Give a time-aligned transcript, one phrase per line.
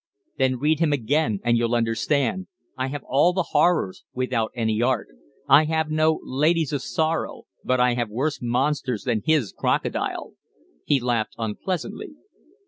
[0.39, 2.47] "Then read him again and you'll understand.
[2.75, 5.09] I have all the horrors without any art.
[5.47, 10.33] I have no 'Ladies of Sorrow,' but I have worse monsters than his 'crocodile'."
[10.85, 12.15] He laughed unpleasantly.